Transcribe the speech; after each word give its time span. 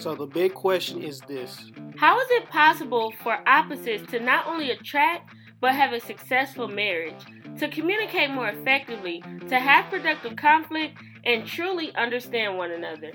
So 0.00 0.14
the 0.14 0.24
big 0.24 0.54
question 0.54 1.02
is 1.02 1.20
this 1.28 1.70
How 1.98 2.18
is 2.18 2.26
it 2.30 2.48
possible 2.48 3.12
for 3.22 3.46
opposites 3.46 4.10
to 4.12 4.18
not 4.18 4.46
only 4.46 4.70
attract 4.70 5.34
but 5.60 5.74
have 5.74 5.92
a 5.92 6.00
successful 6.00 6.68
marriage, 6.68 7.22
to 7.58 7.68
communicate 7.68 8.30
more 8.30 8.48
effectively, 8.48 9.22
to 9.50 9.58
have 9.58 9.90
productive 9.90 10.36
conflict, 10.36 10.96
and 11.24 11.46
truly 11.46 11.94
understand 11.96 12.56
one 12.56 12.70
another? 12.70 13.12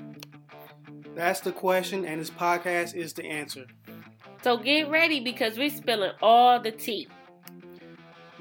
That's 1.15 1.39
the 1.39 1.51
question, 1.51 2.05
and 2.05 2.21
this 2.21 2.29
podcast 2.29 2.93
is 2.93 3.13
the 3.13 3.25
answer. 3.25 3.65
So 4.43 4.55
get 4.57 4.87
ready 4.91 5.21
because 5.21 5.57
we're 5.57 5.71
spilling 5.71 6.11
all 6.21 6.61
the 6.61 6.71
tea. 6.71 7.07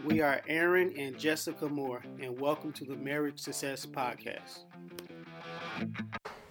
We 0.04 0.20
are 0.20 0.42
Aaron 0.48 0.92
and 0.98 1.18
Jessica 1.18 1.66
Moore, 1.66 2.02
and 2.20 2.38
welcome 2.38 2.72
to 2.72 2.84
the 2.84 2.96
Marriage 2.96 3.40
Success 3.40 3.86
Podcast. 3.86 4.64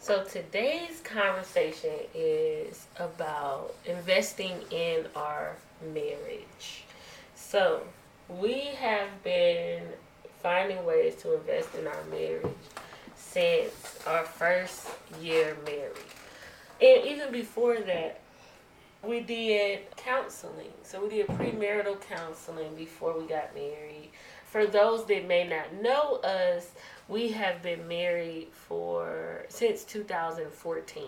So 0.03 0.21
today's 0.25 0.99
conversation 1.05 1.95
is 2.13 2.87
about 2.97 3.73
investing 3.85 4.51
in 4.69 5.05
our 5.15 5.55
marriage. 5.93 6.83
So 7.35 7.83
we 8.27 8.63
have 8.81 9.23
been 9.23 9.83
finding 10.41 10.83
ways 10.83 11.15
to 11.21 11.35
invest 11.35 11.69
in 11.75 11.87
our 11.87 12.03
marriage 12.11 12.43
since 13.15 13.97
our 14.05 14.25
first 14.25 14.89
year 15.21 15.55
married. 15.65 15.95
And 16.81 17.07
even 17.07 17.31
before 17.31 17.77
that, 17.79 18.19
we 19.03 19.21
did 19.21 19.95
counseling. 19.95 20.73
So 20.83 21.03
we 21.03 21.11
did 21.11 21.27
premarital 21.27 22.01
counseling 22.01 22.75
before 22.75 23.17
we 23.17 23.25
got 23.25 23.55
married. 23.55 24.09
For 24.51 24.65
those 24.65 25.05
that 25.05 25.25
may 25.25 25.47
not 25.47 25.81
know 25.81 26.17
us, 26.17 26.71
we 27.07 27.29
have 27.29 27.63
been 27.63 27.87
married 27.87 28.49
for 28.51 29.12
since 29.53 29.83
2014. 29.83 31.03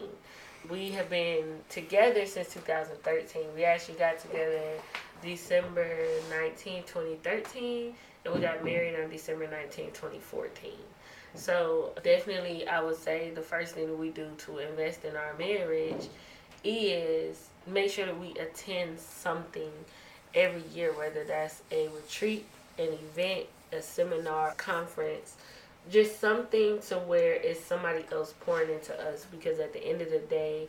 We 0.70 0.92
have 0.92 1.10
been 1.10 1.46
together 1.68 2.28
since 2.28 2.54
2013. 2.54 3.42
We 3.56 3.64
actually 3.64 3.96
got 3.96 4.20
together 4.20 4.62
December 5.24 5.90
19, 6.30 6.84
2013, 6.84 7.94
and 8.24 8.34
we 8.34 8.42
got 8.42 8.64
married 8.64 9.00
on 9.02 9.10
December 9.10 9.48
19, 9.50 9.88
2014. 9.88 10.72
So 11.34 11.94
definitely, 12.04 12.68
I 12.68 12.84
would 12.84 12.98
say 12.98 13.32
the 13.34 13.42
first 13.42 13.74
thing 13.74 13.98
we 13.98 14.10
do 14.10 14.30
to 14.38 14.60
invest 14.60 15.06
in 15.06 15.16
our 15.16 15.34
marriage 15.40 16.08
is 16.64 17.50
make 17.66 17.90
sure 17.90 18.06
that 18.06 18.20
we 18.20 18.30
attend 18.40 19.00
something 19.00 19.72
every 20.36 20.64
year, 20.72 20.94
whether 20.94 21.24
that's 21.24 21.64
a 21.72 21.88
retreat, 21.88 22.46
an 22.78 22.90
event, 22.90 23.48
a 23.74 23.82
seminar, 23.82 24.54
conference, 24.54 25.36
just 25.90 26.20
something 26.20 26.80
to 26.80 26.96
where 27.00 27.34
it's 27.34 27.64
somebody 27.64 28.06
else 28.12 28.34
pouring 28.42 28.72
into 28.72 28.94
us 29.08 29.26
because 29.32 29.60
at 29.60 29.74
the 29.74 29.86
end 29.86 30.02
of 30.02 30.10
the 30.10 30.20
day 30.20 30.68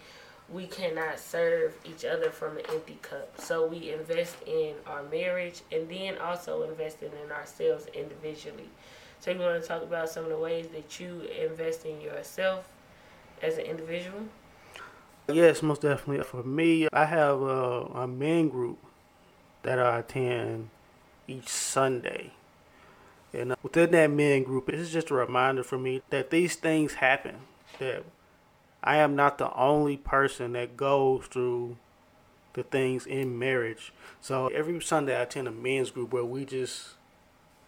we 0.49 0.67
cannot 0.67 1.19
serve 1.19 1.77
each 1.85 2.05
other 2.05 2.31
from 2.31 2.57
an 2.57 2.65
empty 2.73 2.99
cup. 3.03 3.41
So 3.41 3.67
we 3.67 3.93
invest 3.93 4.37
in 4.47 4.75
our 4.87 5.03
marriage 5.05 5.63
and 5.73 5.89
then 5.89 6.19
also 6.19 6.63
investing 6.63 7.11
in 7.25 7.33
ourselves 7.33 7.87
individually. 7.95 8.69
So 9.21 9.33
you 9.33 9.41
want 9.41 9.61
to 9.61 9.67
talk 9.67 9.83
about 9.83 10.09
some 10.09 10.25
of 10.25 10.31
the 10.31 10.39
ways 10.39 10.69
that 10.69 11.01
you 11.01 11.23
invest 11.43 11.85
in 11.85 12.01
yourself 12.01 12.69
as 13.43 13.59
an 13.59 13.65
individual? 13.65 14.21
Yes 15.29 15.63
most 15.63 15.83
definitely. 15.83 16.23
For 16.25 16.43
me 16.45 16.89
i 16.93 17.05
have 17.05 17.41
a, 17.41 17.83
a 17.95 18.07
men 18.07 18.49
group 18.49 18.79
that 19.63 19.79
i 19.79 19.99
attend 19.99 20.71
each 21.27 21.49
sunday 21.49 22.31
and 23.37 23.53
uh, 23.53 23.57
within 23.63 23.91
that 23.93 24.11
men 24.11 24.43
group, 24.43 24.69
it's 24.69 24.91
just 24.91 25.11
a 25.11 25.15
reminder 25.15 25.63
for 25.63 25.79
me 25.79 26.03
that 26.11 26.31
these 26.31 26.57
things 26.57 26.95
happen. 26.95 27.37
That 27.79 28.05
I 28.83 28.97
am 28.97 29.15
not 29.15 29.39
the 29.39 29.53
only 29.55 29.97
person 29.97 30.53
that 30.53 30.77
goes 30.77 31.27
through 31.27 31.77
the 32.55 32.63
things 32.63 33.07
in 33.07 33.39
marriage. 33.39 33.93
So 34.21 34.49
every 34.49 34.81
Sunday 34.81 35.17
I 35.17 35.23
attend 35.23 35.49
a 35.49 35.53
men's 35.53 35.91
group 35.91 36.13
where 36.13 36.25
we 36.25 36.45
just 36.45 36.95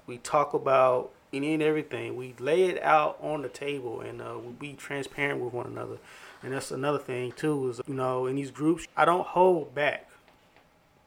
we 0.07 0.19
talk 0.19 0.55
about 0.55 1.11
any 1.33 1.53
and 1.55 1.63
everything. 1.63 2.17
We 2.17 2.35
lay 2.39 2.65
it 2.65 2.83
out 2.83 3.19
on 3.21 3.43
the 3.43 3.49
table 3.49 4.01
and 4.01 4.23
uh, 4.23 4.39
we 4.39 4.53
be 4.53 4.73
transparent 4.73 5.41
with 5.41 5.53
one 5.53 5.67
another. 5.67 5.99
And 6.43 6.53
that's 6.53 6.71
another 6.71 6.99
thing 6.99 7.33
too 7.33 7.69
is 7.69 7.81
you 7.87 7.95
know 7.95 8.27
in 8.27 8.37
these 8.37 8.51
groups 8.51 8.87
I 8.97 9.05
don't 9.05 9.27
hold 9.27 9.75
back. 9.75 10.09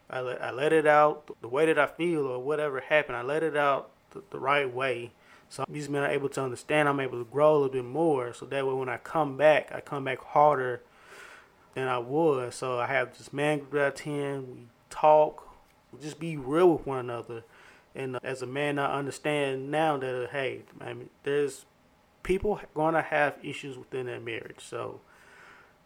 I 0.10 0.20
let 0.20 0.44
I 0.44 0.52
let 0.52 0.74
it 0.74 0.86
out 0.86 1.36
the 1.42 1.48
way 1.48 1.66
that 1.66 1.80
I 1.80 1.88
feel 1.88 2.28
or 2.28 2.38
whatever 2.38 2.82
happened. 2.82 3.18
I 3.18 3.24
let 3.24 3.44
it 3.44 3.56
out 3.56 3.91
the, 4.12 4.24
the 4.30 4.40
right 4.40 4.72
way. 4.72 5.12
So 5.50 5.66
these 5.68 5.90
men 5.90 6.04
are 6.04 6.10
able 6.10 6.30
to 6.30 6.42
understand. 6.42 6.88
I'm 6.88 7.00
able 7.00 7.18
to 7.20 7.30
grow 7.30 7.52
a 7.52 7.58
little 7.58 7.70
bit 7.70 7.86
more. 7.86 8.34
So 8.34 8.46
that 8.46 8.66
way, 8.66 8.74
when 8.74 8.88
I 8.88 8.98
come 8.98 9.36
back, 9.36 9.72
I 9.74 9.82
come 9.82 10.06
back 10.06 10.20
harder 10.20 10.82
than 11.74 11.88
I 11.88 11.98
was. 11.98 12.56
So 12.56 12.80
I 12.80 12.88
have 12.88 13.18
this 13.18 13.34
man 13.34 13.60
group 13.60 13.72
that 13.72 13.84
I 13.84 13.88
attend. 13.88 14.48
We 14.48 14.68
talk. 14.90 15.48
We 15.92 16.00
just 16.00 16.20
be 16.20 16.38
real 16.38 16.74
with 16.74 16.88
one 16.88 17.00
another. 17.00 17.44
And 17.94 18.16
uh, 18.16 18.20
as 18.24 18.42
a 18.42 18.48
man, 18.48 18.80
I 18.80 18.98
understand 18.98 19.70
now 19.70 19.98
that 19.98 20.24
uh, 20.24 20.28
hey, 20.30 20.62
I 20.80 20.94
mean, 20.94 21.10
there's 21.24 21.66
people 22.24 22.62
going 22.74 22.94
to 22.94 23.02
have 23.02 23.36
issues 23.44 23.78
within 23.78 24.06
their 24.06 24.20
marriage. 24.20 24.60
So 24.60 25.02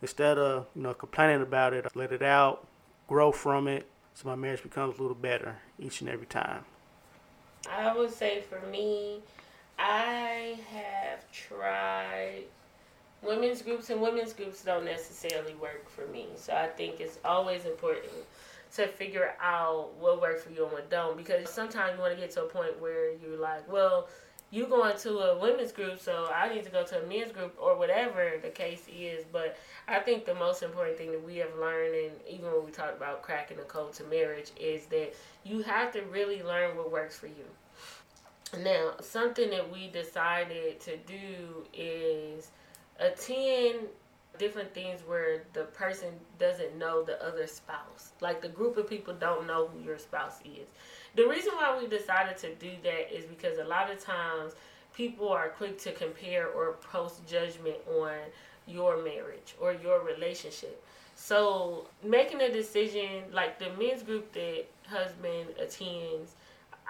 instead 0.01 0.37
of 0.37 0.67
you 0.75 0.83
know 0.83 0.93
complaining 0.93 1.41
about 1.41 1.73
it, 1.73 1.85
I 1.85 1.89
let 1.97 2.11
it 2.11 2.21
out, 2.21 2.67
grow 3.07 3.31
from 3.31 3.67
it, 3.67 3.87
so 4.13 4.27
my 4.27 4.35
marriage 4.35 4.63
becomes 4.63 4.97
a 4.97 5.01
little 5.01 5.15
better 5.15 5.57
each 5.79 6.01
and 6.01 6.09
every 6.09 6.27
time. 6.27 6.65
I 7.71 7.95
would 7.95 8.11
say 8.11 8.41
for 8.41 8.65
me, 8.67 9.21
I 9.77 10.57
have 10.71 11.29
tried 11.31 12.43
women's 13.21 13.61
groups, 13.61 13.89
and 13.89 14.01
women's 14.01 14.33
groups 14.33 14.63
don't 14.63 14.85
necessarily 14.85 15.55
work 15.55 15.89
for 15.89 16.05
me. 16.07 16.27
So 16.35 16.53
I 16.53 16.67
think 16.67 16.99
it's 16.99 17.19
always 17.25 17.65
important 17.65 18.11
to 18.75 18.87
figure 18.87 19.33
out 19.41 19.93
what 19.99 20.21
works 20.21 20.43
for 20.43 20.51
you 20.51 20.63
and 20.63 20.73
what 20.73 20.89
don't. 20.89 21.17
Because 21.17 21.49
sometimes 21.49 21.95
you 21.95 22.01
want 22.01 22.13
to 22.13 22.19
get 22.19 22.31
to 22.31 22.43
a 22.43 22.47
point 22.47 22.79
where 22.79 23.13
you're 23.13 23.39
like, 23.39 23.71
well, 23.71 24.07
you 24.55 24.67
going 24.67 24.97
to 24.97 25.17
a 25.19 25.37
women's 25.37 25.73
group, 25.73 25.99
so 25.99 26.29
I 26.33 26.53
need 26.53 26.63
to 26.63 26.71
go 26.71 26.85
to 26.85 27.03
a 27.03 27.05
men's 27.05 27.33
group 27.33 27.57
or 27.59 27.77
whatever 27.77 28.33
the 28.41 28.49
case 28.49 28.83
is. 28.87 29.25
But 29.29 29.57
I 29.89 29.99
think 29.99 30.25
the 30.25 30.33
most 30.33 30.63
important 30.63 30.97
thing 30.97 31.11
that 31.11 31.21
we 31.21 31.35
have 31.37 31.53
learned, 31.59 31.93
and 31.93 32.13
even 32.29 32.45
when 32.45 32.65
we 32.65 32.71
talk 32.71 32.95
about 32.95 33.21
cracking 33.21 33.57
the 33.57 33.63
code 33.63 33.91
to 33.95 34.05
marriage, 34.05 34.51
is 34.57 34.85
that 34.85 35.13
you 35.43 35.61
have 35.63 35.91
to 35.91 36.03
really 36.03 36.41
learn 36.41 36.77
what 36.77 36.89
works 36.89 37.17
for 37.17 37.27
you. 37.27 38.63
Now, 38.63 38.93
something 39.01 39.49
that 39.49 39.69
we 39.69 39.89
decided 39.89 40.79
to 40.81 40.95
do 40.97 41.65
is 41.73 42.51
attend 42.97 43.79
different 44.37 44.73
things 44.73 45.01
where 45.05 45.43
the 45.53 45.63
person 45.65 46.09
doesn't 46.39 46.77
know 46.77 47.03
the 47.03 47.21
other 47.25 47.47
spouse. 47.47 48.11
Like 48.21 48.41
the 48.41 48.49
group 48.49 48.77
of 48.77 48.89
people 48.89 49.13
don't 49.13 49.47
know 49.47 49.67
who 49.67 49.83
your 49.83 49.97
spouse 49.97 50.39
is. 50.43 50.67
The 51.15 51.27
reason 51.27 51.53
why 51.55 51.77
we 51.79 51.87
decided 51.87 52.37
to 52.37 52.55
do 52.55 52.71
that 52.83 53.15
is 53.15 53.25
because 53.25 53.57
a 53.57 53.63
lot 53.63 53.91
of 53.91 53.99
times 53.99 54.53
people 54.93 55.29
are 55.29 55.49
quick 55.49 55.79
to 55.79 55.91
compare 55.91 56.47
or 56.47 56.73
post 56.73 57.25
judgment 57.27 57.77
on 57.89 58.13
your 58.67 59.03
marriage 59.03 59.55
or 59.59 59.73
your 59.73 60.03
relationship. 60.03 60.83
So 61.15 61.87
making 62.03 62.41
a 62.41 62.51
decision 62.51 63.23
like 63.31 63.59
the 63.59 63.69
men's 63.79 64.03
group 64.03 64.33
that 64.33 64.65
husband 64.87 65.49
attends, 65.59 66.35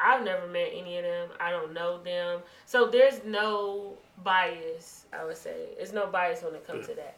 I've 0.02 0.24
never 0.24 0.48
met 0.48 0.70
any 0.74 0.98
of 0.98 1.04
them. 1.04 1.30
I 1.40 1.52
don't 1.52 1.74
know 1.74 2.02
them. 2.02 2.42
So 2.66 2.88
there's 2.88 3.24
no 3.24 3.94
bias, 4.24 5.06
I 5.14 5.24
would 5.26 5.38
say. 5.38 5.70
There's 5.78 5.94
no 5.94 6.08
bias 6.08 6.42
when 6.44 6.56
it 6.56 6.68
comes 6.68 6.88
to 6.88 6.96
that. 6.96 7.18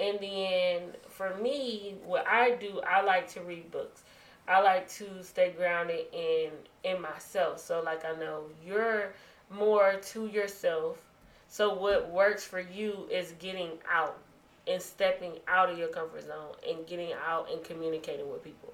And 0.00 0.18
then 0.20 0.82
for 1.08 1.34
me, 1.36 1.96
what 2.04 2.26
I 2.26 2.52
do, 2.52 2.80
I 2.86 3.02
like 3.02 3.28
to 3.30 3.40
read 3.40 3.70
books. 3.70 4.02
I 4.46 4.60
like 4.60 4.88
to 4.94 5.22
stay 5.22 5.54
grounded 5.56 6.06
in 6.12 6.50
in 6.82 7.00
myself. 7.00 7.60
So 7.60 7.82
like 7.82 8.04
I 8.04 8.12
know 8.18 8.44
you're 8.64 9.14
more 9.50 9.94
to 9.94 10.26
yourself. 10.26 10.98
So 11.48 11.74
what 11.74 12.10
works 12.10 12.44
for 12.44 12.60
you 12.60 13.08
is 13.10 13.32
getting 13.38 13.70
out 13.90 14.18
and 14.66 14.80
stepping 14.82 15.38
out 15.46 15.70
of 15.70 15.78
your 15.78 15.88
comfort 15.88 16.26
zone 16.26 16.54
and 16.68 16.86
getting 16.86 17.12
out 17.26 17.50
and 17.50 17.62
communicating 17.64 18.30
with 18.30 18.42
people. 18.42 18.72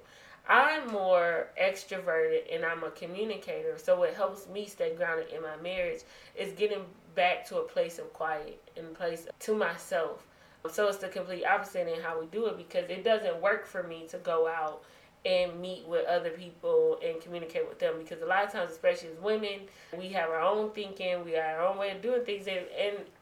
I'm 0.49 0.87
more 0.87 1.49
extroverted 1.61 2.53
and 2.53 2.65
I'm 2.65 2.83
a 2.83 2.91
communicator. 2.91 3.77
So 3.77 3.99
what 3.99 4.13
helps 4.13 4.47
me 4.47 4.65
stay 4.65 4.95
grounded 4.95 5.27
in 5.33 5.41
my 5.41 5.55
marriage 5.57 6.01
is 6.35 6.51
getting 6.53 6.83
back 7.15 7.47
to 7.47 7.59
a 7.59 7.63
place 7.63 7.99
of 7.99 8.11
quiet 8.13 8.61
and 8.75 8.93
place 8.93 9.27
to 9.39 9.55
myself 9.55 10.25
so 10.69 10.87
it's 10.87 10.97
the 10.97 11.07
complete 11.07 11.45
opposite 11.45 11.87
in 11.87 12.01
how 12.01 12.19
we 12.19 12.27
do 12.27 12.45
it 12.47 12.57
because 12.57 12.89
it 12.89 13.03
doesn't 13.03 13.41
work 13.41 13.65
for 13.65 13.83
me 13.83 14.05
to 14.09 14.17
go 14.17 14.47
out 14.47 14.83
and 15.23 15.59
meet 15.61 15.87
with 15.87 16.05
other 16.07 16.31
people 16.31 16.97
and 17.05 17.21
communicate 17.21 17.67
with 17.67 17.79
them 17.79 17.93
because 17.99 18.21
a 18.21 18.25
lot 18.25 18.43
of 18.43 18.51
times, 18.51 18.71
especially 18.71 19.09
as 19.09 19.19
women, 19.21 19.59
we 19.97 20.09
have 20.09 20.29
our 20.29 20.41
own 20.41 20.71
thinking, 20.71 21.23
we 21.23 21.33
have 21.33 21.59
our 21.59 21.67
own 21.67 21.77
way 21.77 21.91
of 21.91 22.01
doing 22.01 22.23
things, 22.25 22.47
and, 22.47 22.65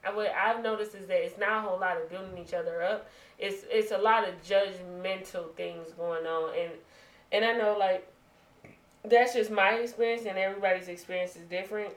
and 0.05 0.15
what 0.15 0.31
I've 0.31 0.63
noticed 0.63 0.95
is 0.95 1.07
that 1.07 1.17
it's 1.25 1.37
not 1.37 1.57
a 1.57 1.61
whole 1.61 1.79
lot 1.79 1.97
of 1.97 2.09
building 2.09 2.37
each 2.37 2.53
other 2.53 2.81
up. 2.81 3.09
It's 3.37 3.65
it's 3.69 3.91
a 3.91 3.97
lot 3.97 4.27
of 4.27 4.35
judgmental 4.43 5.53
things 5.55 5.91
going 5.97 6.25
on, 6.25 6.53
and 6.57 6.71
and 7.31 7.45
I 7.45 7.53
know 7.53 7.77
like 7.77 8.07
that's 9.03 9.33
just 9.33 9.51
my 9.51 9.71
experience, 9.71 10.25
and 10.25 10.37
everybody's 10.37 10.87
experience 10.87 11.35
is 11.35 11.43
different. 11.43 11.93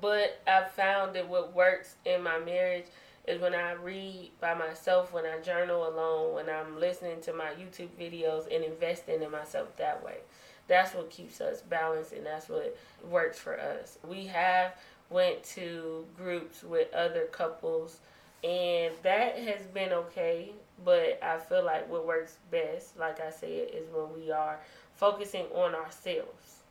But 0.00 0.40
I've 0.46 0.70
found 0.72 1.14
that 1.14 1.28
what 1.28 1.54
works 1.54 1.96
in 2.04 2.22
my 2.22 2.38
marriage 2.38 2.86
is 3.28 3.40
when 3.40 3.54
I 3.54 3.72
read 3.72 4.30
by 4.40 4.54
myself, 4.54 5.12
when 5.12 5.26
I 5.26 5.38
journal 5.40 5.86
alone, 5.86 6.34
when 6.34 6.48
I'm 6.48 6.80
listening 6.80 7.20
to 7.22 7.32
my 7.32 7.50
YouTube 7.50 7.90
videos 8.00 8.52
and 8.54 8.64
investing 8.64 9.22
in 9.22 9.30
myself 9.30 9.76
that 9.76 10.02
way. 10.02 10.18
That's 10.66 10.94
what 10.94 11.10
keeps 11.10 11.40
us 11.40 11.60
balanced 11.62 12.12
and 12.12 12.24
that's 12.24 12.48
what 12.48 12.76
works 13.08 13.38
for 13.38 13.58
us. 13.58 13.98
We 14.06 14.26
have 14.26 14.74
went 15.10 15.42
to 15.44 16.04
groups 16.16 16.62
with 16.62 16.92
other 16.94 17.24
couples 17.26 17.98
and 18.44 18.94
that 19.02 19.38
has 19.38 19.66
been 19.66 19.92
okay, 19.92 20.52
but 20.84 21.18
I 21.22 21.38
feel 21.38 21.64
like 21.64 21.90
what 21.90 22.06
works 22.06 22.36
best, 22.50 22.98
like 22.98 23.20
I 23.20 23.30
said, 23.30 23.68
is 23.74 23.88
when 23.92 24.14
we 24.14 24.30
are 24.30 24.58
focusing 24.94 25.46
on 25.54 25.74
ourselves 25.74 26.62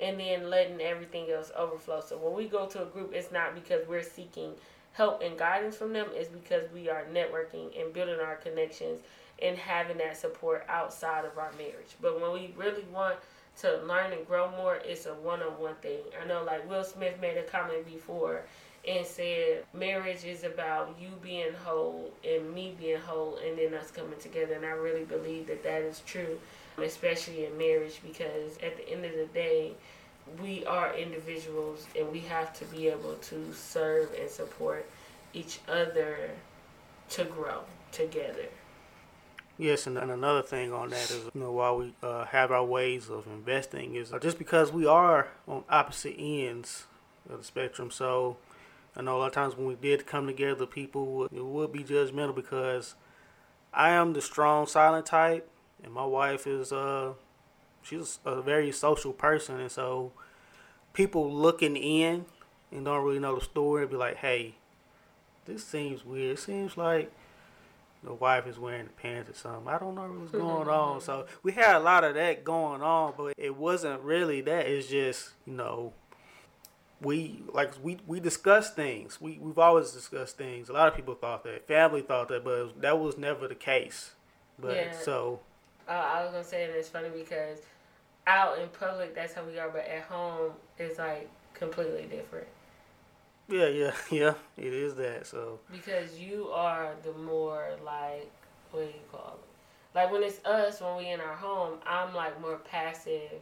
and 0.00 0.18
then 0.18 0.50
letting 0.50 0.80
everything 0.80 1.30
else 1.30 1.50
overflow. 1.56 2.02
So 2.06 2.18
when 2.18 2.34
we 2.34 2.46
go 2.46 2.66
to 2.66 2.82
a 2.82 2.86
group, 2.86 3.12
it's 3.14 3.32
not 3.32 3.54
because 3.54 3.86
we're 3.88 4.02
seeking 4.02 4.52
help 4.94 5.22
and 5.22 5.38
guidance 5.38 5.76
from 5.76 5.92
them, 5.92 6.06
is 6.16 6.28
because 6.28 6.64
we 6.72 6.88
are 6.88 7.04
networking 7.12 7.78
and 7.80 7.92
building 7.92 8.20
our 8.20 8.36
connections 8.36 9.02
and 9.42 9.58
having 9.58 9.98
that 9.98 10.16
support 10.16 10.64
outside 10.68 11.24
of 11.24 11.36
our 11.36 11.52
marriage. 11.58 11.94
But 12.00 12.20
when 12.20 12.32
we 12.32 12.54
really 12.56 12.84
want 12.92 13.16
to 13.58 13.82
learn 13.86 14.12
and 14.12 14.26
grow 14.26 14.50
more, 14.52 14.78
it's 14.84 15.06
a 15.06 15.14
one 15.14 15.42
on 15.42 15.60
one 15.60 15.74
thing. 15.82 16.00
I 16.22 16.26
know, 16.26 16.42
like 16.44 16.68
Will 16.68 16.84
Smith 16.84 17.20
made 17.20 17.36
a 17.36 17.42
comment 17.42 17.84
before 17.86 18.42
and 18.86 19.06
said, 19.06 19.64
marriage 19.72 20.24
is 20.24 20.44
about 20.44 20.94
you 21.00 21.08
being 21.22 21.52
whole 21.64 22.12
and 22.24 22.52
me 22.52 22.74
being 22.78 23.00
whole, 23.00 23.38
and 23.44 23.58
then 23.58 23.74
us 23.74 23.90
coming 23.90 24.18
together. 24.20 24.54
And 24.54 24.64
I 24.64 24.70
really 24.70 25.04
believe 25.04 25.46
that 25.46 25.62
that 25.62 25.82
is 25.82 26.02
true, 26.06 26.38
especially 26.78 27.46
in 27.46 27.56
marriage, 27.56 28.00
because 28.06 28.58
at 28.62 28.76
the 28.76 28.88
end 28.88 29.04
of 29.04 29.12
the 29.12 29.26
day, 29.32 29.72
we 30.42 30.64
are 30.66 30.94
individuals 30.94 31.86
and 31.98 32.10
we 32.10 32.20
have 32.20 32.52
to 32.58 32.64
be 32.66 32.88
able 32.88 33.14
to 33.14 33.52
serve 33.52 34.12
and 34.18 34.28
support 34.28 34.88
each 35.32 35.60
other 35.68 36.30
to 37.10 37.24
grow 37.24 37.60
together. 37.92 38.48
Yes, 39.56 39.86
and, 39.86 39.96
and 39.96 40.10
another 40.10 40.42
thing 40.42 40.72
on 40.72 40.90
that 40.90 41.10
is, 41.10 41.30
you 41.32 41.40
know, 41.40 41.52
while 41.52 41.76
we 41.76 41.94
uh, 42.02 42.24
have 42.26 42.50
our 42.50 42.64
ways 42.64 43.08
of 43.08 43.26
investing, 43.26 43.94
is 43.94 44.12
uh, 44.12 44.18
just 44.18 44.36
because 44.36 44.72
we 44.72 44.84
are 44.84 45.28
on 45.46 45.62
opposite 45.68 46.16
ends 46.18 46.86
of 47.30 47.38
the 47.38 47.44
spectrum. 47.44 47.90
So, 47.92 48.36
I 48.96 49.02
know 49.02 49.16
a 49.16 49.18
lot 49.18 49.26
of 49.28 49.32
times 49.32 49.56
when 49.56 49.66
we 49.66 49.76
did 49.76 50.06
come 50.06 50.26
together, 50.26 50.66
people 50.66 51.06
would, 51.06 51.32
would 51.32 51.72
be 51.72 51.84
judgmental 51.84 52.34
because 52.34 52.96
I 53.72 53.90
am 53.90 54.12
the 54.12 54.20
strong, 54.20 54.66
silent 54.66 55.06
type, 55.06 55.48
and 55.84 55.92
my 55.92 56.04
wife 56.04 56.48
is 56.48 56.72
uh, 56.72 57.12
she's 57.84 58.18
a 58.24 58.42
very 58.42 58.72
social 58.72 59.12
person, 59.12 59.60
and 59.60 59.70
so 59.70 60.12
people 60.92 61.30
looking 61.30 61.76
in 61.76 62.24
and 62.72 62.84
don't 62.84 63.04
really 63.04 63.18
know 63.20 63.36
the 63.36 63.44
story 63.44 63.86
be 63.86 63.96
like, 63.96 64.16
hey, 64.16 64.54
this 65.44 65.64
seems 65.64 66.04
weird. 66.04 66.38
It 66.38 66.40
seems 66.40 66.76
like 66.76 67.12
the 68.02 68.14
wife 68.14 68.46
is 68.46 68.58
wearing 68.58 68.86
the 68.86 68.92
pants 68.92 69.30
or 69.30 69.34
something. 69.34 69.68
I 69.68 69.78
don't 69.78 69.94
know 69.94 70.02
what's 70.02 70.32
mm-hmm. 70.32 70.38
going 70.38 70.68
on. 70.68 71.00
So 71.00 71.26
we 71.42 71.52
had 71.52 71.76
a 71.76 71.80
lot 71.80 72.04
of 72.04 72.14
that 72.14 72.44
going 72.44 72.82
on, 72.82 73.14
but 73.16 73.34
it 73.36 73.56
wasn't 73.56 74.00
really 74.02 74.40
that. 74.42 74.66
It's 74.66 74.88
just 74.88 75.30
you 75.46 75.52
know, 75.52 75.92
we 77.00 77.42
like 77.52 77.72
we 77.82 77.98
we 78.06 78.20
discuss 78.20 78.72
things. 78.72 79.20
We 79.20 79.38
we've 79.40 79.58
always 79.58 79.90
discussed 79.90 80.36
things. 80.36 80.68
A 80.68 80.72
lot 80.72 80.88
of 80.88 80.96
people 80.96 81.14
thought 81.14 81.44
that. 81.44 81.66
Family 81.66 82.02
thought 82.02 82.28
that, 82.28 82.44
but 82.44 82.80
that 82.80 82.98
was 82.98 83.18
never 83.18 83.48
the 83.48 83.54
case. 83.54 84.12
But 84.58 84.76
yeah. 84.76 84.98
so. 84.98 85.40
Uh, 85.88 85.92
I 85.92 86.22
was 86.22 86.32
gonna 86.32 86.44
say 86.44 86.66
that 86.66 86.76
it's 86.76 86.88
funny 86.88 87.08
because 87.10 87.58
out 88.26 88.58
in 88.58 88.68
public 88.68 89.14
that's 89.14 89.34
how 89.34 89.44
we 89.44 89.58
are, 89.58 89.68
but 89.68 89.86
at 89.86 90.02
home 90.02 90.52
it's 90.78 90.98
like 90.98 91.28
completely 91.52 92.04
different. 92.04 92.46
Yeah, 93.48 93.68
yeah, 93.68 93.92
yeah. 94.10 94.34
It 94.56 94.72
is 94.72 94.94
that. 94.96 95.26
So 95.26 95.60
because 95.70 96.18
you 96.18 96.48
are 96.48 96.92
the 97.02 97.12
more 97.12 97.70
like 97.84 98.30
what 98.70 98.80
do 98.80 98.86
you 98.86 99.04
call 99.12 99.38
it? 99.38 99.96
Like 99.96 100.10
when 100.10 100.22
it's 100.22 100.44
us, 100.44 100.80
when 100.80 100.96
we 100.96 101.10
in 101.10 101.20
our 101.20 101.34
home, 101.34 101.78
I'm 101.86 102.14
like 102.14 102.40
more 102.40 102.56
passive 102.56 103.40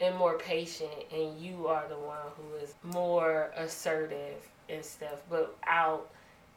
and 0.00 0.14
more 0.16 0.38
patient, 0.38 0.92
and 1.12 1.40
you 1.40 1.66
are 1.66 1.88
the 1.88 1.98
one 1.98 2.18
who 2.36 2.56
is 2.62 2.74
more 2.82 3.50
assertive 3.56 4.36
and 4.68 4.84
stuff. 4.84 5.22
But 5.30 5.56
out 5.66 6.10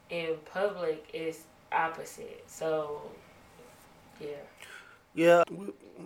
in 0.10 0.36
public, 0.52 1.10
it's 1.14 1.44
opposite. 1.72 2.44
So 2.48 3.02
yeah. 4.20 4.28
Yeah, 5.14 5.44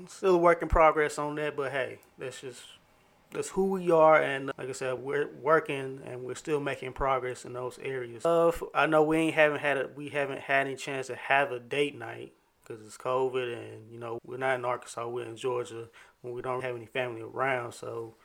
still 0.08 0.36
a 0.36 0.38
work 0.38 0.62
in 0.62 0.68
progress 0.68 1.18
on 1.18 1.36
that, 1.36 1.56
but 1.56 1.72
hey, 1.72 2.00
that's 2.18 2.42
just 2.42 2.64
that's 3.34 3.50
who 3.50 3.66
we 3.66 3.92
are, 3.92 4.22
and 4.22 4.52
like 4.58 4.70
I 4.70 4.74
said, 4.74 5.00
we're 5.00 5.28
working 5.42 6.02
and 6.06 6.24
we're 6.24 6.36
still 6.36 6.60
making 6.60 6.94
progress 6.94 7.46
in 7.46 7.54
those 7.54 7.80
areas. 7.80 8.26
Uh, 8.26 8.52
I 8.74 8.86
know 8.86 9.04
we 9.04 9.18
ain't 9.18 9.36
haven't 9.36 9.60
had 9.60 9.78
a, 9.78 9.90
we 9.96 10.10
haven't 10.10 10.42
had 10.42 10.68
any 10.68 10.76
chance 10.76 11.08
to 11.08 11.16
have 11.16 11.52
a 11.52 11.60
date 11.60 11.98
night 11.98 12.34
because 12.62 12.86
it's 12.86 12.98
COVID, 12.98 13.54
and 13.54 13.92
you 13.92 14.00
know 14.00 14.20
we're 14.26 14.38
not 14.38 14.56
in 14.56 14.66
Arkansas, 14.66 15.08
we're 15.08 15.26
in 15.26 15.36
Georgia, 15.36 15.90
when 16.22 16.34
we 16.34 16.42
don't 16.42 16.64
have 16.64 16.76
any 16.76 16.86
family 16.86 17.22
around. 17.22 17.74
So, 17.74 18.16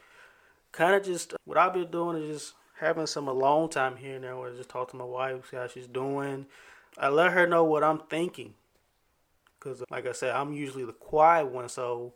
kind 0.73 0.95
of 0.95 1.03
just 1.03 1.35
what 1.45 1.59
I've 1.59 1.75
been 1.75 1.91
doing 1.91 2.23
is 2.23 2.39
just 2.41 2.55
having 2.79 3.07
some 3.07 3.29
alone 3.29 3.71
time 3.71 3.97
here 3.97 4.15
and 4.15 4.25
there, 4.25 4.37
where 4.37 4.53
I 4.53 4.57
just 4.57 4.69
talk 4.69 4.91
to 4.91 4.97
my 4.97 5.05
wife, 5.05 5.51
see 5.51 5.57
how 5.57 5.67
she's 5.67 5.87
doing. 5.87 6.47
I 6.97 7.09
let 7.09 7.33
her 7.33 7.47
know 7.47 7.65
what 7.65 7.85
I'm 7.85 8.01
thinking, 8.11 8.55
because 9.59 9.83
like 9.91 10.07
I 10.07 10.13
said, 10.13 10.35
I'm 10.35 10.53
usually 10.53 10.85
the 10.85 10.93
quiet 10.93 11.47
one, 11.47 11.69
so 11.69 12.15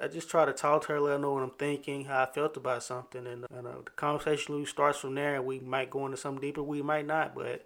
I 0.00 0.08
just 0.08 0.28
try 0.28 0.44
to 0.44 0.52
talk 0.52 0.82
to 0.82 0.88
her, 0.88 1.00
let 1.00 1.12
her 1.12 1.18
know 1.18 1.34
what 1.34 1.42
I'm 1.42 1.50
thinking, 1.50 2.06
how 2.06 2.22
I 2.22 2.26
felt 2.26 2.56
about 2.56 2.82
something, 2.82 3.26
and, 3.26 3.46
and 3.50 3.66
uh, 3.66 3.82
the 3.84 3.90
conversation 3.94 4.54
really 4.54 4.66
starts 4.66 4.98
from 4.98 5.14
there. 5.14 5.36
And 5.36 5.46
we 5.46 5.60
might 5.60 5.90
go 5.90 6.04
into 6.04 6.16
something 6.16 6.40
deeper, 6.40 6.62
we 6.62 6.82
might 6.82 7.06
not, 7.06 7.34
but 7.34 7.64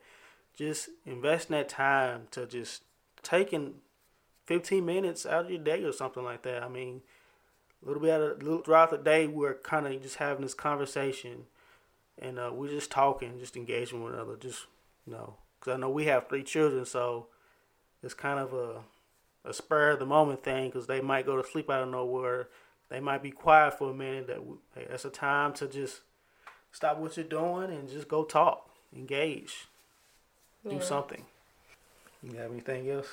just 0.57 0.91
investing 1.07 1.57
that 1.57 1.69
time 1.69 2.29
to 2.33 2.47
just 2.47 2.83
taking 3.23 3.75
15 4.47 4.85
minutes 4.85 5.25
out 5.25 5.47
of 5.47 5.51
your 5.51 5.61
day 5.61 5.83
or 5.85 5.93
something 5.93 6.25
like 6.25 6.43
that. 6.43 6.63
I 6.63 6.69
mean, 6.69 7.01
a 7.83 7.87
little 7.87 8.03
bit 8.03 8.21
of, 8.21 8.43
little, 8.43 8.63
throughout 8.63 8.91
the 8.91 8.99
day, 8.99 9.27
we're 9.27 9.55
kind 9.55 9.87
of 9.87 10.03
just 10.03 10.17
having 10.17 10.43
this 10.43 10.55
conversation, 10.55 11.47
and 12.19 12.39
uh, 12.39 12.51
we're 12.53 12.71
just 12.71 12.91
talking, 12.91 13.39
just 13.39 13.57
engaging 13.57 14.03
with 14.03 14.15
another, 14.15 14.37
just 14.37 14.67
you 15.07 15.13
know, 15.15 15.37
because 15.59 15.75
I 15.75 15.77
know 15.79 15.89
we 15.89 16.05
have 16.07 16.29
three 16.29 16.43
children, 16.43 16.85
so 16.85 17.29
it's 18.03 18.15
kind 18.15 18.39
of 18.39 18.53
a 18.53 18.81
a 19.45 19.53
spur 19.53 19.91
of 19.91 19.99
the 19.99 20.07
moment 20.07 20.43
thing 20.43 20.67
because 20.67 20.87
they 20.87 21.01
might 21.01 21.27
go 21.27 21.41
to 21.41 21.49
sleep 21.49 21.71
out 21.71 21.83
of 21.83 21.89
nowhere. 21.89 22.49
They 22.91 23.01
might 23.01 23.23
be 23.23 23.31
quiet 23.31 23.79
for 23.79 23.91
a 23.91 23.95
minute. 23.95 24.27
That 24.27 24.41
hey, 24.75 24.87
that's 24.89 25.05
a 25.05 25.11
time 25.11 25.53
to 25.55 25.67
just 25.67 26.01
stop 26.73 26.99
what 26.99 27.17
you're 27.17 27.27
doing 27.27 27.71
and 27.71 27.89
just 27.89 28.09
go 28.09 28.25
talk, 28.25 28.69
engage, 28.95 29.69
yeah. 30.65 30.73
do 30.73 30.81
something. 30.81 31.25
You 32.23 32.37
have 32.39 32.51
anything 32.51 32.91
else? 32.91 33.09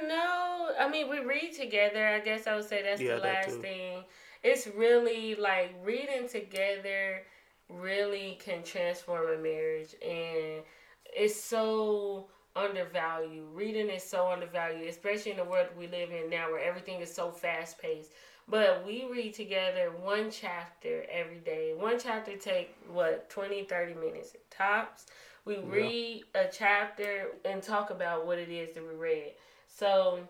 No, 0.00 0.70
I 0.78 0.88
mean 0.88 1.08
we 1.08 1.20
read 1.20 1.52
together. 1.54 2.06
I 2.06 2.20
guess 2.20 2.46
I 2.46 2.56
would 2.56 2.68
say 2.68 2.82
that's 2.82 3.00
yeah, 3.00 3.16
the 3.16 3.22
last 3.22 3.50
that 3.50 3.62
thing. 3.62 4.04
It's 4.44 4.68
really 4.68 5.34
like 5.34 5.74
reading 5.84 6.28
together 6.28 7.22
really 7.68 8.38
can 8.42 8.62
transform 8.62 9.28
a 9.28 9.36
marriage 9.36 9.94
and 10.02 10.62
it's 11.04 11.38
so 11.38 12.28
undervalued. 12.56 13.46
Reading 13.52 13.88
is 13.88 14.02
so 14.02 14.30
undervalued, 14.30 14.88
especially 14.88 15.32
in 15.32 15.36
the 15.36 15.44
world 15.44 15.68
we 15.78 15.86
live 15.86 16.10
in 16.10 16.30
now 16.30 16.50
where 16.50 16.62
everything 16.62 17.00
is 17.00 17.14
so 17.14 17.30
fast 17.30 17.78
paced. 17.78 18.10
But 18.50 18.84
we 18.86 19.04
read 19.10 19.34
together 19.34 19.92
one 20.02 20.30
chapter 20.30 21.04
every 21.10 21.38
day. 21.38 21.74
One 21.76 21.98
chapter 21.98 22.36
take 22.36 22.74
what 22.90 23.28
20 23.28 23.64
30 23.64 23.94
minutes 23.94 24.34
tops. 24.50 25.06
We 25.44 25.56
yeah. 25.56 25.70
read 25.70 26.24
a 26.34 26.44
chapter 26.50 27.28
and 27.44 27.62
talk 27.62 27.90
about 27.90 28.26
what 28.26 28.38
it 28.38 28.48
is 28.48 28.74
that 28.74 28.82
we 28.82 28.94
read. 28.94 29.32
So 29.66 30.20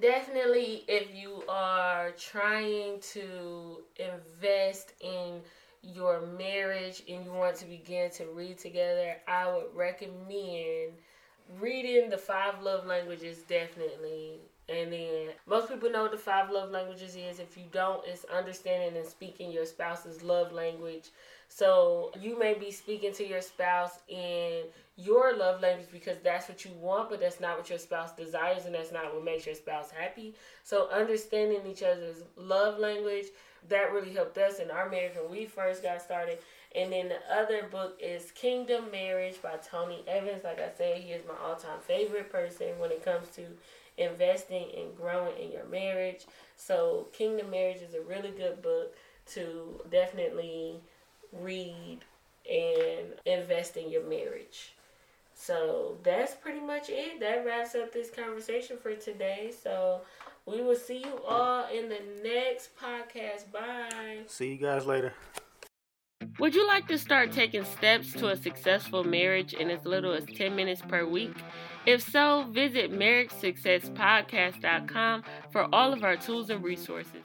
definitely 0.00 0.84
if 0.86 1.14
you 1.14 1.42
are 1.48 2.10
trying 2.12 3.00
to 3.12 3.78
invest 3.96 4.92
in 5.00 5.40
your 5.82 6.20
marriage 6.20 7.02
and 7.08 7.24
you 7.24 7.32
want 7.32 7.56
to 7.56 7.64
begin 7.66 8.10
to 8.12 8.26
read 8.26 8.58
together, 8.58 9.16
I 9.26 9.50
would 9.50 9.74
recommend 9.74 10.92
reading 11.58 12.10
the 12.10 12.18
five 12.18 12.60
love 12.62 12.86
languages 12.86 13.38
definitely. 13.48 14.40
And 14.68 14.92
then 14.92 15.28
most 15.46 15.68
people 15.68 15.90
know 15.90 16.02
what 16.02 16.10
the 16.10 16.18
five 16.18 16.50
love 16.50 16.70
languages 16.70 17.16
is. 17.16 17.38
If 17.38 17.56
you 17.56 17.64
don't, 17.72 18.06
it's 18.06 18.24
understanding 18.26 18.96
and 18.96 19.06
speaking 19.06 19.50
your 19.50 19.64
spouse's 19.64 20.22
love 20.22 20.52
language. 20.52 21.10
So 21.48 22.12
you 22.20 22.38
may 22.38 22.52
be 22.52 22.70
speaking 22.70 23.14
to 23.14 23.26
your 23.26 23.40
spouse 23.40 24.00
in 24.08 24.64
your 24.96 25.34
love 25.34 25.62
language 25.62 25.88
because 25.90 26.18
that's 26.22 26.48
what 26.48 26.64
you 26.64 26.72
want, 26.72 27.08
but 27.08 27.20
that's 27.20 27.40
not 27.40 27.56
what 27.56 27.70
your 27.70 27.78
spouse 27.78 28.12
desires 28.12 28.66
and 28.66 28.74
that's 28.74 28.92
not 28.92 29.14
what 29.14 29.24
makes 29.24 29.46
your 29.46 29.54
spouse 29.54 29.90
happy. 29.90 30.34
So 30.64 30.90
understanding 30.90 31.66
each 31.66 31.82
other's 31.82 32.22
love 32.36 32.78
language, 32.78 33.26
that 33.68 33.92
really 33.92 34.12
helped 34.12 34.38
us 34.38 34.60
in 34.60 34.70
our 34.70 34.88
marriage 34.88 35.14
when 35.20 35.30
we 35.30 35.46
first 35.46 35.82
got 35.82 36.00
started. 36.02 36.38
And 36.74 36.92
then 36.92 37.08
the 37.08 37.34
other 37.34 37.64
book 37.70 37.98
is 38.00 38.30
Kingdom 38.32 38.90
Marriage 38.90 39.40
by 39.42 39.56
Tony 39.56 40.02
Evans. 40.06 40.44
Like 40.44 40.60
I 40.60 40.70
said, 40.76 40.98
he 40.98 41.12
is 41.12 41.22
my 41.26 41.34
all 41.42 41.56
time 41.56 41.80
favorite 41.80 42.30
person 42.30 42.78
when 42.78 42.90
it 42.90 43.04
comes 43.04 43.28
to 43.36 43.42
investing 43.96 44.66
and 44.76 44.96
growing 44.96 45.36
in 45.38 45.50
your 45.50 45.64
marriage. 45.64 46.26
So, 46.56 47.08
Kingdom 47.12 47.50
Marriage 47.50 47.82
is 47.82 47.94
a 47.94 48.00
really 48.02 48.30
good 48.30 48.62
book 48.62 48.94
to 49.32 49.80
definitely 49.90 50.76
read 51.32 52.00
and 52.50 53.14
invest 53.26 53.76
in 53.76 53.90
your 53.90 54.04
marriage. 54.04 54.74
So 55.34 55.96
that's 56.02 56.34
pretty 56.34 56.60
much 56.60 56.88
it. 56.88 57.20
That 57.20 57.46
wraps 57.46 57.74
up 57.74 57.92
this 57.92 58.10
conversation 58.10 58.76
for 58.76 58.94
today. 58.94 59.52
So 59.62 60.00
we 60.46 60.62
will 60.62 60.76
see 60.76 60.98
you 60.98 61.20
all 61.26 61.66
in 61.68 61.88
the 61.88 62.00
next 62.22 62.70
podcast. 62.76 63.50
Bye. 63.52 64.18
See 64.26 64.52
you 64.52 64.56
guys 64.56 64.84
later. 64.84 65.12
Would 66.38 66.54
you 66.54 66.66
like 66.68 66.86
to 66.88 66.98
start 66.98 67.32
taking 67.32 67.64
steps 67.64 68.12
to 68.12 68.28
a 68.28 68.36
successful 68.36 69.02
marriage 69.02 69.54
in 69.54 69.70
as 69.70 69.84
little 69.84 70.12
as 70.12 70.24
10 70.24 70.54
minutes 70.54 70.82
per 70.82 71.04
week? 71.04 71.34
If 71.84 72.00
so, 72.00 72.46
visit 72.50 72.92
marriagesuccesspodcast.com 72.92 75.24
for 75.50 75.74
all 75.74 75.92
of 75.92 76.04
our 76.04 76.16
tools 76.16 76.50
and 76.50 76.62
resources. 76.62 77.24